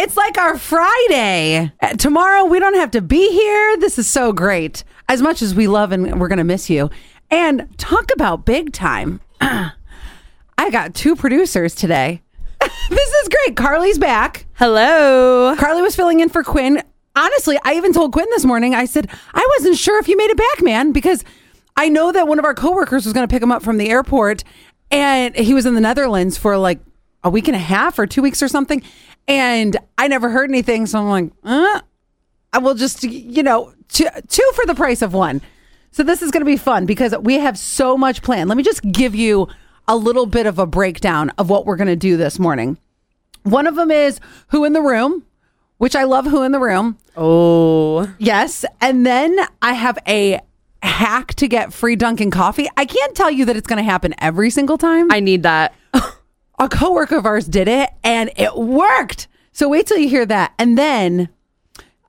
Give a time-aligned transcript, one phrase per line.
[0.00, 1.72] It's like our Friday.
[1.82, 3.76] Uh, Tomorrow we don't have to be here.
[3.78, 4.84] This is so great.
[5.08, 6.88] As much as we love and we're going to miss you.
[7.32, 9.20] And talk about big time.
[9.40, 9.72] I
[10.70, 12.22] got two producers today.
[12.60, 13.56] this is great.
[13.56, 14.46] Carly's back.
[14.52, 15.56] Hello.
[15.58, 16.80] Carly was filling in for Quinn.
[17.16, 20.30] Honestly, I even told Quinn this morning, I said, I wasn't sure if you made
[20.30, 21.24] it back, man, because
[21.76, 23.88] I know that one of our coworkers was going to pick him up from the
[23.90, 24.44] airport
[24.92, 26.78] and he was in the Netherlands for like
[27.24, 28.80] a week and a half or two weeks or something.
[29.26, 30.86] And I never heard anything.
[30.86, 31.80] So I'm like, uh,
[32.52, 35.42] I will just, you know, two, two for the price of one.
[35.90, 38.48] So this is going to be fun because we have so much planned.
[38.48, 39.48] Let me just give you
[39.88, 42.78] a little bit of a breakdown of what we're going to do this morning.
[43.42, 45.24] One of them is Who in the Room,
[45.78, 46.98] which I love Who in the Room.
[47.16, 48.12] Oh.
[48.18, 48.64] Yes.
[48.80, 50.40] And then I have a
[50.82, 52.68] hack to get free Dunkin' coffee.
[52.76, 55.10] I can't tell you that it's going to happen every single time.
[55.10, 55.74] I need that.
[56.58, 59.26] a coworker of ours did it and it worked.
[59.58, 60.54] So wait till you hear that.
[60.56, 61.28] And then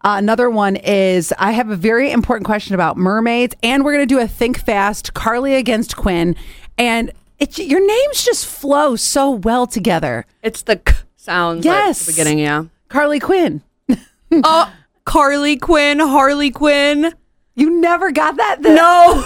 [0.03, 4.07] uh, another one is I have a very important question about mermaids, and we're going
[4.07, 6.35] to do a think fast Carly against Quinn.
[6.77, 10.27] And it, your names just flow so well together.
[10.43, 12.01] It's the k sounds Yes.
[12.01, 12.65] at the beginning, yeah.
[12.87, 13.63] Carly Quinn.
[14.31, 14.71] Oh,
[15.05, 17.15] Carly Quinn, Harley Quinn.
[17.55, 18.61] You never got that?
[18.61, 19.23] The- No.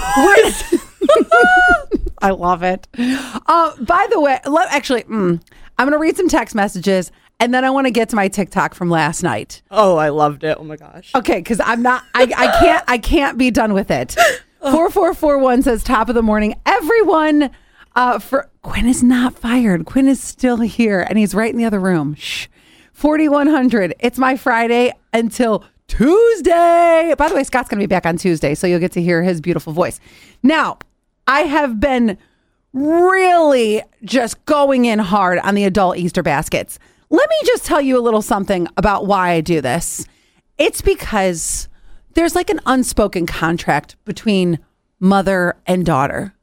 [2.21, 2.87] I love it.
[2.97, 5.41] Uh, by the way, let, actually, mm,
[5.77, 8.27] I'm going to read some text messages and then I want to get to my
[8.27, 9.61] TikTok from last night.
[9.71, 10.57] oh, I loved it.
[10.59, 11.11] Oh my gosh.
[11.15, 12.03] Okay, because I'm not.
[12.13, 12.83] I, I can't.
[12.87, 14.15] I can't be done with it.
[14.61, 16.55] Four four four one says top of the morning.
[16.65, 17.49] Everyone,
[17.97, 19.83] uh, for Quinn is not fired.
[19.85, 22.15] Quinn is still here, and he's right in the other room.
[22.15, 22.47] Shh.
[22.93, 23.93] Forty one hundred.
[23.99, 27.13] It's my Friday until Tuesday.
[27.17, 29.21] By the way, Scott's going to be back on Tuesday, so you'll get to hear
[29.21, 29.99] his beautiful voice.
[30.43, 30.77] Now,
[31.27, 32.17] I have been
[32.71, 36.79] really just going in hard on the adult Easter baskets.
[37.13, 40.07] Let me just tell you a little something about why I do this.
[40.57, 41.69] It's because
[42.15, 44.57] there's like an unspoken contract between
[44.99, 46.33] mother and daughter.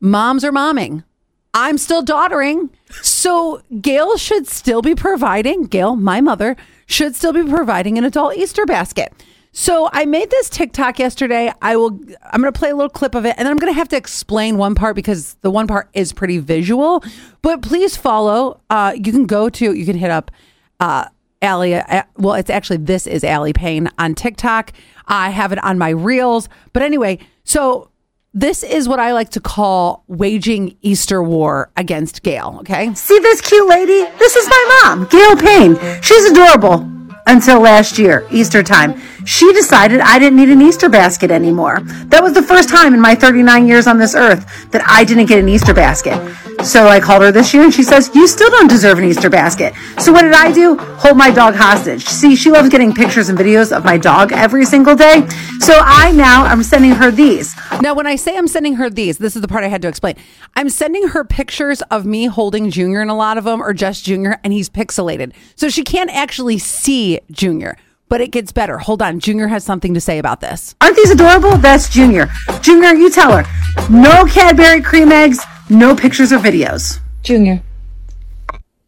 [0.00, 1.04] Moms are momming.
[1.52, 2.70] I'm still daughtering.
[3.02, 6.56] So Gail should still be providing, Gail, my mother,
[6.86, 9.12] should still be providing an adult Easter basket.
[9.56, 11.52] So I made this TikTok yesterday.
[11.62, 11.92] I will
[12.24, 13.88] I'm going to play a little clip of it and then I'm going to have
[13.90, 17.04] to explain one part because the one part is pretty visual.
[17.40, 18.60] But please follow.
[18.68, 20.32] Uh you can go to you can hit up
[20.80, 21.06] uh
[21.40, 24.72] Allie, uh, well, it's actually this is Allie Payne on TikTok.
[25.06, 26.48] I have it on my reels.
[26.72, 27.90] But anyway, so
[28.32, 32.56] this is what I like to call waging Easter war against Gail.
[32.60, 32.92] Okay.
[32.94, 34.10] See this cute lady?
[34.18, 36.02] This is my mom, Gail Payne.
[36.02, 36.90] She's adorable.
[37.26, 41.80] Until last year, Easter time, she decided I didn't need an Easter basket anymore.
[42.06, 45.26] That was the first time in my 39 years on this earth that I didn't
[45.26, 46.18] get an Easter basket.
[46.64, 49.28] So I called her this year and she says, You still don't deserve an Easter
[49.28, 49.74] basket.
[49.98, 50.76] So what did I do?
[50.76, 52.04] Hold my dog hostage.
[52.04, 55.26] See, she loves getting pictures and videos of my dog every single day.
[55.58, 57.54] So I now I'm sending her these.
[57.80, 59.88] Now, when I say I'm sending her these, this is the part I had to
[59.88, 60.16] explain.
[60.54, 64.04] I'm sending her pictures of me holding Junior, and a lot of them are just
[64.04, 65.32] Junior, and he's pixelated.
[65.56, 67.76] So she can't actually see Junior.
[68.08, 68.78] But it gets better.
[68.78, 69.18] Hold on.
[69.18, 70.74] Junior has something to say about this.
[70.80, 71.56] Aren't these adorable?
[71.56, 72.28] That's Junior.
[72.60, 73.44] Junior, you tell her.
[73.90, 77.00] No Cadbury cream eggs, no pictures or videos.
[77.22, 77.62] Junior.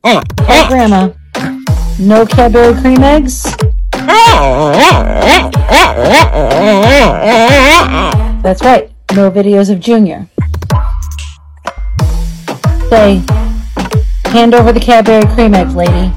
[0.04, 0.68] Oh, Hey, oh.
[0.68, 1.08] Grandma.
[1.98, 3.44] No Cadbury cream eggs?
[8.42, 8.90] That's right.
[9.12, 10.28] No videos of Junior.
[12.90, 13.22] Say,
[14.26, 16.12] hand over the Cadbury cream eggs, lady.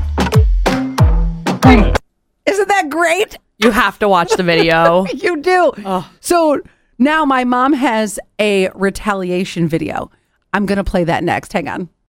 [2.90, 3.38] Great?
[3.58, 5.06] You have to watch the video.
[5.14, 5.72] You do.
[5.86, 6.10] Oh.
[6.20, 6.62] So
[6.98, 10.10] now my mom has a retaliation video.
[10.54, 11.54] I'm going to play that next.
[11.54, 11.90] Hang on.